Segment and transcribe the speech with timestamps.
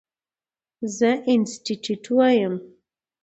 [0.97, 2.55] زه انسټيټيوټ وایم.